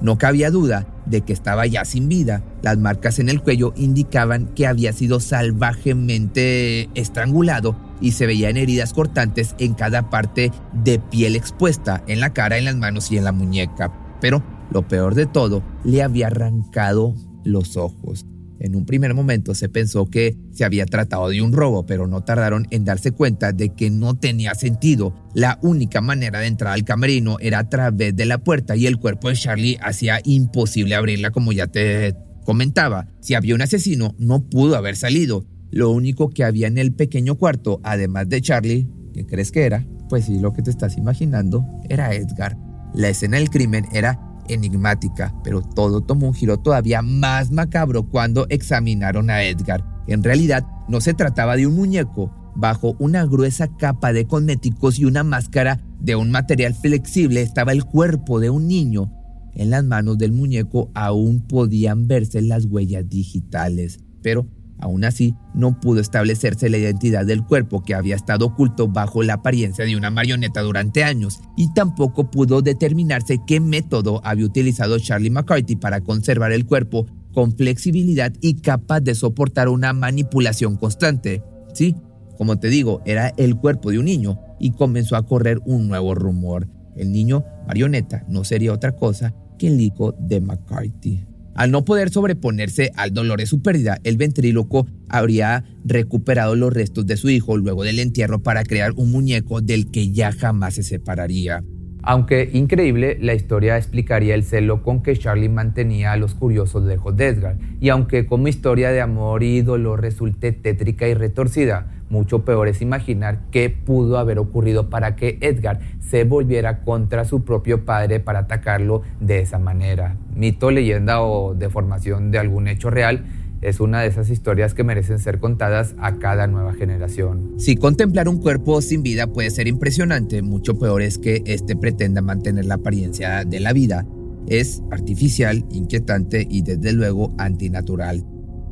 No 0.00 0.18
cabía 0.18 0.50
duda 0.50 0.86
de 1.06 1.22
que 1.22 1.32
estaba 1.32 1.66
ya 1.66 1.84
sin 1.84 2.08
vida. 2.08 2.42
Las 2.62 2.78
marcas 2.78 3.18
en 3.18 3.28
el 3.28 3.42
cuello 3.42 3.72
indicaban 3.76 4.46
que 4.54 4.66
había 4.66 4.92
sido 4.92 5.20
salvajemente 5.20 6.88
estrangulado 6.94 7.76
y 8.00 8.12
se 8.12 8.26
veían 8.26 8.56
heridas 8.56 8.92
cortantes 8.92 9.54
en 9.58 9.74
cada 9.74 10.10
parte 10.10 10.50
de 10.72 10.98
piel 10.98 11.36
expuesta, 11.36 12.02
en 12.06 12.20
la 12.20 12.32
cara, 12.32 12.58
en 12.58 12.64
las 12.64 12.76
manos 12.76 13.10
y 13.10 13.18
en 13.18 13.24
la 13.24 13.32
muñeca. 13.32 13.92
Pero 14.20 14.42
lo 14.72 14.88
peor 14.88 15.14
de 15.14 15.26
todo, 15.26 15.62
le 15.84 16.02
había 16.02 16.28
arrancado 16.28 17.14
los 17.44 17.76
ojos. 17.76 18.26
En 18.62 18.76
un 18.76 18.86
primer 18.86 19.12
momento 19.12 19.56
se 19.56 19.68
pensó 19.68 20.06
que 20.06 20.36
se 20.52 20.64
había 20.64 20.86
tratado 20.86 21.28
de 21.28 21.42
un 21.42 21.52
robo, 21.52 21.84
pero 21.84 22.06
no 22.06 22.22
tardaron 22.22 22.68
en 22.70 22.84
darse 22.84 23.10
cuenta 23.10 23.52
de 23.52 23.70
que 23.70 23.90
no 23.90 24.14
tenía 24.14 24.54
sentido. 24.54 25.16
La 25.34 25.58
única 25.62 26.00
manera 26.00 26.38
de 26.38 26.46
entrar 26.46 26.72
al 26.72 26.84
camerino 26.84 27.38
era 27.40 27.58
a 27.58 27.68
través 27.68 28.14
de 28.14 28.24
la 28.24 28.38
puerta 28.38 28.76
y 28.76 28.86
el 28.86 28.98
cuerpo 28.98 29.28
de 29.28 29.34
Charlie 29.34 29.78
hacía 29.82 30.20
imposible 30.22 30.94
abrirla 30.94 31.32
como 31.32 31.52
ya 31.52 31.66
te 31.66 32.14
comentaba. 32.44 33.08
Si 33.20 33.34
había 33.34 33.56
un 33.56 33.62
asesino, 33.62 34.14
no 34.18 34.48
pudo 34.48 34.76
haber 34.76 34.94
salido. 34.94 35.44
Lo 35.72 35.90
único 35.90 36.30
que 36.30 36.44
había 36.44 36.68
en 36.68 36.78
el 36.78 36.92
pequeño 36.92 37.34
cuarto, 37.34 37.80
además 37.82 38.28
de 38.28 38.42
Charlie, 38.42 38.88
¿qué 39.12 39.26
crees 39.26 39.50
que 39.50 39.64
era? 39.64 39.84
Pues 40.08 40.26
sí, 40.26 40.38
lo 40.38 40.52
que 40.52 40.62
te 40.62 40.70
estás 40.70 40.96
imaginando, 40.96 41.66
era 41.88 42.14
Edgar. 42.14 42.56
La 42.94 43.08
escena 43.08 43.38
del 43.38 43.50
crimen 43.50 43.86
era 43.92 44.20
enigmática, 44.48 45.34
pero 45.44 45.62
todo 45.62 46.00
tomó 46.00 46.28
un 46.28 46.34
giro 46.34 46.58
todavía 46.58 47.02
más 47.02 47.50
macabro 47.50 48.04
cuando 48.04 48.46
examinaron 48.48 49.30
a 49.30 49.42
Edgar. 49.42 49.84
En 50.06 50.22
realidad, 50.22 50.66
no 50.88 51.00
se 51.00 51.14
trataba 51.14 51.56
de 51.56 51.66
un 51.66 51.74
muñeco. 51.74 52.32
Bajo 52.54 52.96
una 52.98 53.24
gruesa 53.24 53.68
capa 53.78 54.12
de 54.12 54.26
cosméticos 54.26 54.98
y 54.98 55.06
una 55.06 55.24
máscara 55.24 55.80
de 56.00 56.16
un 56.16 56.30
material 56.30 56.74
flexible 56.74 57.40
estaba 57.40 57.72
el 57.72 57.84
cuerpo 57.84 58.40
de 58.40 58.50
un 58.50 58.68
niño. 58.68 59.10
En 59.54 59.70
las 59.70 59.84
manos 59.84 60.18
del 60.18 60.32
muñeco 60.32 60.90
aún 60.94 61.40
podían 61.40 62.08
verse 62.08 62.42
las 62.42 62.66
huellas 62.66 63.08
digitales, 63.08 64.00
pero 64.22 64.46
Aún 64.82 65.04
así, 65.04 65.36
no 65.54 65.78
pudo 65.78 66.00
establecerse 66.00 66.68
la 66.68 66.76
identidad 66.76 67.24
del 67.24 67.44
cuerpo 67.44 67.84
que 67.84 67.94
había 67.94 68.16
estado 68.16 68.46
oculto 68.46 68.88
bajo 68.88 69.22
la 69.22 69.34
apariencia 69.34 69.84
de 69.84 69.94
una 69.94 70.10
marioneta 70.10 70.60
durante 70.60 71.04
años, 71.04 71.40
y 71.56 71.72
tampoco 71.72 72.32
pudo 72.32 72.62
determinarse 72.62 73.38
qué 73.46 73.60
método 73.60 74.20
había 74.24 74.44
utilizado 74.44 74.98
Charlie 74.98 75.30
McCarthy 75.30 75.76
para 75.76 76.00
conservar 76.00 76.50
el 76.50 76.66
cuerpo 76.66 77.06
con 77.32 77.56
flexibilidad 77.56 78.32
y 78.40 78.54
capaz 78.54 79.00
de 79.02 79.14
soportar 79.14 79.68
una 79.68 79.92
manipulación 79.92 80.76
constante. 80.76 81.44
Sí, 81.72 81.94
como 82.36 82.58
te 82.58 82.68
digo, 82.68 83.02
era 83.04 83.28
el 83.36 83.54
cuerpo 83.54 83.92
de 83.92 84.00
un 84.00 84.06
niño, 84.06 84.40
y 84.58 84.72
comenzó 84.72 85.14
a 85.14 85.24
correr 85.24 85.60
un 85.64 85.86
nuevo 85.86 86.16
rumor. 86.16 86.66
El 86.96 87.12
niño 87.12 87.44
marioneta 87.68 88.24
no 88.28 88.42
sería 88.42 88.72
otra 88.72 88.96
cosa 88.96 89.32
que 89.58 89.68
el 89.68 89.80
hijo 89.80 90.12
de 90.18 90.40
McCarthy. 90.40 91.24
Al 91.54 91.70
no 91.70 91.84
poder 91.84 92.10
sobreponerse 92.10 92.92
al 92.96 93.12
dolor 93.12 93.40
de 93.40 93.46
su 93.46 93.60
pérdida, 93.62 93.98
el 94.04 94.16
ventríloco 94.16 94.86
habría 95.08 95.64
recuperado 95.84 96.56
los 96.56 96.72
restos 96.72 97.06
de 97.06 97.16
su 97.16 97.28
hijo 97.28 97.56
luego 97.56 97.84
del 97.84 97.98
entierro 97.98 98.42
para 98.42 98.64
crear 98.64 98.92
un 98.96 99.10
muñeco 99.10 99.60
del 99.60 99.90
que 99.90 100.10
ya 100.12 100.32
jamás 100.32 100.74
se 100.74 100.82
separaría. 100.82 101.62
Aunque 102.04 102.50
increíble, 102.52 103.16
la 103.20 103.34
historia 103.34 103.76
explicaría 103.76 104.34
el 104.34 104.42
celo 104.42 104.82
con 104.82 105.02
que 105.02 105.16
Charlie 105.16 105.48
mantenía 105.48 106.12
a 106.12 106.16
los 106.16 106.34
curiosos 106.34 106.82
lejos 106.82 107.16
de 107.16 107.28
Edgar, 107.28 107.56
y 107.80 107.90
aunque 107.90 108.26
como 108.26 108.48
historia 108.48 108.90
de 108.90 109.00
amor 109.00 109.44
y 109.44 109.62
dolor 109.62 110.00
resulte 110.00 110.50
tétrica 110.50 111.06
y 111.06 111.14
retorcida, 111.14 111.86
mucho 112.10 112.44
peor 112.44 112.68
es 112.68 112.82
imaginar 112.82 113.38
qué 113.52 113.70
pudo 113.70 114.18
haber 114.18 114.38
ocurrido 114.38 114.90
para 114.90 115.16
que 115.16 115.38
Edgar 115.40 115.80
se 116.00 116.24
volviera 116.24 116.80
contra 116.80 117.24
su 117.24 117.44
propio 117.44 117.84
padre 117.84 118.20
para 118.20 118.40
atacarlo 118.40 119.02
de 119.20 119.40
esa 119.40 119.58
manera. 119.58 120.16
Mito, 120.34 120.70
leyenda 120.70 121.22
o 121.22 121.54
deformación 121.54 122.30
de 122.30 122.38
algún 122.38 122.66
hecho 122.68 122.90
real 122.90 123.24
es 123.62 123.78
una 123.78 124.00
de 124.00 124.08
esas 124.08 124.28
historias 124.28 124.74
que 124.74 124.84
merecen 124.84 125.20
ser 125.20 125.38
contadas 125.38 125.94
a 125.98 126.18
cada 126.18 126.48
nueva 126.48 126.74
generación. 126.74 127.54
Si 127.58 127.76
contemplar 127.76 128.28
un 128.28 128.38
cuerpo 128.38 128.82
sin 128.82 129.02
vida 129.02 129.28
puede 129.28 129.50
ser 129.50 129.68
impresionante, 129.68 130.42
mucho 130.42 130.78
peor 130.78 131.00
es 131.00 131.16
que 131.16 131.42
éste 131.46 131.76
pretenda 131.76 132.20
mantener 132.20 132.64
la 132.64 132.74
apariencia 132.74 133.44
de 133.44 133.60
la 133.60 133.72
vida. 133.72 134.04
Es 134.48 134.82
artificial, 134.90 135.64
inquietante 135.70 136.46
y 136.50 136.62
desde 136.62 136.92
luego 136.92 137.32
antinatural. 137.38 138.26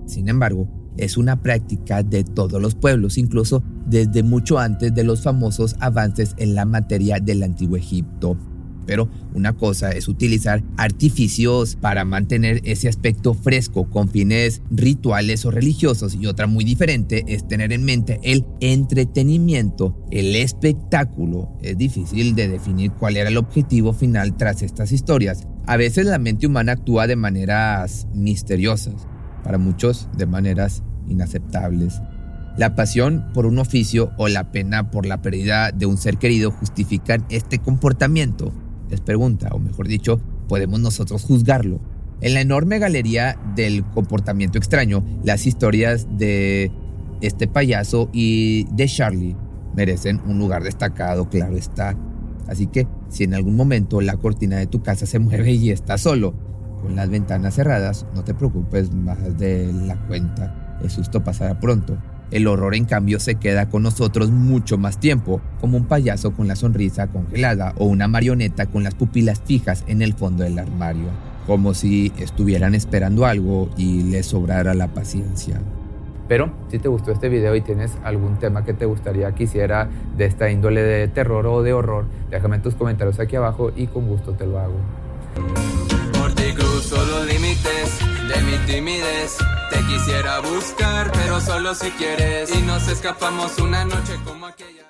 Sin 0.06 0.28
embargo, 0.28 0.68
es 0.96 1.16
una 1.16 1.40
práctica 1.40 2.02
de 2.02 2.24
todos 2.24 2.60
los 2.60 2.74
pueblos, 2.74 3.16
incluso 3.16 3.62
desde 3.86 4.24
mucho 4.24 4.58
antes 4.58 4.92
de 4.92 5.04
los 5.04 5.22
famosos 5.22 5.76
avances 5.78 6.34
en 6.36 6.56
la 6.56 6.64
materia 6.64 7.20
del 7.20 7.44
antiguo 7.44 7.76
Egipto. 7.76 8.36
Pero 8.86 9.08
una 9.34 9.52
cosa 9.52 9.90
es 9.90 10.08
utilizar 10.08 10.62
artificios 10.76 11.76
para 11.76 12.04
mantener 12.04 12.60
ese 12.64 12.88
aspecto 12.88 13.34
fresco 13.34 13.88
con 13.88 14.08
fines 14.08 14.62
rituales 14.70 15.44
o 15.44 15.50
religiosos 15.50 16.16
y 16.20 16.26
otra 16.26 16.46
muy 16.46 16.64
diferente 16.64 17.24
es 17.28 17.46
tener 17.46 17.72
en 17.72 17.84
mente 17.84 18.20
el 18.22 18.44
entretenimiento, 18.60 19.96
el 20.10 20.34
espectáculo. 20.36 21.56
Es 21.62 21.78
difícil 21.78 22.34
de 22.34 22.48
definir 22.48 22.92
cuál 22.92 23.16
era 23.16 23.28
el 23.28 23.36
objetivo 23.36 23.92
final 23.92 24.36
tras 24.36 24.62
estas 24.62 24.92
historias. 24.92 25.46
A 25.66 25.76
veces 25.76 26.06
la 26.06 26.18
mente 26.18 26.46
humana 26.46 26.72
actúa 26.72 27.06
de 27.06 27.16
maneras 27.16 28.06
misteriosas, 28.12 29.06
para 29.44 29.58
muchos 29.58 30.08
de 30.16 30.26
maneras 30.26 30.82
inaceptables. 31.08 32.00
La 32.56 32.74
pasión 32.74 33.30
por 33.32 33.46
un 33.46 33.58
oficio 33.58 34.10
o 34.18 34.28
la 34.28 34.50
pena 34.50 34.90
por 34.90 35.06
la 35.06 35.22
pérdida 35.22 35.70
de 35.70 35.86
un 35.86 35.96
ser 35.96 36.18
querido 36.18 36.50
justifican 36.50 37.24
este 37.30 37.58
comportamiento. 37.58 38.52
Les 38.90 39.00
pregunta, 39.00 39.48
o 39.52 39.58
mejor 39.58 39.88
dicho, 39.88 40.20
podemos 40.48 40.80
nosotros 40.80 41.22
juzgarlo. 41.22 41.80
En 42.20 42.34
la 42.34 42.40
enorme 42.40 42.78
galería 42.78 43.38
del 43.54 43.84
comportamiento 43.84 44.58
extraño, 44.58 45.04
las 45.24 45.46
historias 45.46 46.06
de 46.18 46.70
este 47.20 47.48
payaso 47.48 48.10
y 48.12 48.64
de 48.72 48.86
Charlie 48.86 49.36
merecen 49.74 50.20
un 50.26 50.38
lugar 50.38 50.62
destacado, 50.62 51.28
claro 51.30 51.56
está. 51.56 51.96
Así 52.48 52.66
que 52.66 52.88
si 53.08 53.24
en 53.24 53.34
algún 53.34 53.56
momento 53.56 54.00
la 54.00 54.16
cortina 54.16 54.56
de 54.56 54.66
tu 54.66 54.82
casa 54.82 55.06
se 55.06 55.18
mueve 55.18 55.52
y 55.52 55.70
estás 55.70 56.02
solo, 56.02 56.34
con 56.82 56.96
las 56.96 57.08
ventanas 57.10 57.54
cerradas, 57.54 58.06
no 58.14 58.24
te 58.24 58.34
preocupes 58.34 58.92
más 58.92 59.38
de 59.38 59.72
la 59.72 59.96
cuenta. 60.06 60.78
El 60.82 60.90
susto 60.90 61.22
pasará 61.22 61.60
pronto. 61.60 61.96
El 62.30 62.46
horror 62.46 62.76
en 62.76 62.84
cambio 62.84 63.18
se 63.18 63.34
queda 63.34 63.68
con 63.68 63.82
nosotros 63.82 64.30
mucho 64.30 64.78
más 64.78 65.00
tiempo, 65.00 65.40
como 65.60 65.76
un 65.76 65.86
payaso 65.86 66.32
con 66.32 66.46
la 66.46 66.54
sonrisa 66.54 67.08
congelada 67.08 67.74
o 67.76 67.86
una 67.86 68.06
marioneta 68.06 68.66
con 68.66 68.84
las 68.84 68.94
pupilas 68.94 69.40
fijas 69.44 69.84
en 69.88 70.00
el 70.00 70.14
fondo 70.14 70.44
del 70.44 70.58
armario, 70.58 71.08
como 71.46 71.74
si 71.74 72.12
estuvieran 72.18 72.76
esperando 72.76 73.26
algo 73.26 73.68
y 73.76 74.02
les 74.02 74.26
sobrara 74.26 74.74
la 74.74 74.88
paciencia. 74.88 75.60
Pero 76.28 76.52
si 76.68 76.78
te 76.78 76.86
gustó 76.86 77.10
este 77.10 77.28
video 77.28 77.56
y 77.56 77.60
tienes 77.60 77.98
algún 78.04 78.38
tema 78.38 78.64
que 78.64 78.74
te 78.74 78.84
gustaría 78.84 79.32
que 79.32 79.44
hiciera 79.44 79.88
de 80.16 80.26
esta 80.26 80.48
índole 80.48 80.80
de 80.82 81.08
terror 81.08 81.44
o 81.48 81.64
de 81.64 81.72
horror, 81.72 82.04
déjame 82.30 82.60
tus 82.60 82.76
comentarios 82.76 83.18
aquí 83.18 83.34
abajo 83.34 83.72
y 83.74 83.88
con 83.88 84.06
gusto 84.06 84.34
te 84.34 84.46
lo 84.46 84.60
hago. 84.60 84.76
Por 86.12 86.32
ti 86.34 86.52
cruzo 86.54 87.04
los 87.04 87.26
límites 87.26 88.09
de 88.30 88.42
mi 88.42 88.58
timidez. 88.66 89.36
Te 89.70 89.78
quisiera 89.86 90.40
buscar, 90.40 91.10
pero 91.12 91.40
solo 91.40 91.74
si 91.74 91.90
quieres. 91.92 92.54
Y 92.54 92.62
nos 92.62 92.88
escapamos 92.88 93.58
una 93.58 93.84
noche 93.84 94.18
como 94.24 94.46
aquella. 94.46 94.89